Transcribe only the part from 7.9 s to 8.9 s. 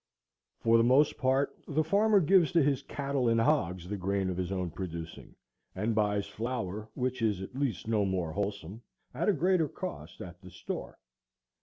more wholesome,